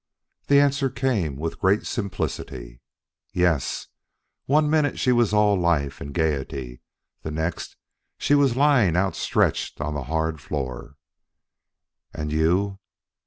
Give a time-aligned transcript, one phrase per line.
[0.47, 2.81] The answer came with great simplicity:
[3.33, 3.85] "Yes.
[4.47, 6.81] One minute she was all life and gaiety;
[7.21, 7.75] the next
[8.17, 10.95] she was lying outstretched on the hard floor."
[12.15, 12.79] "And you?"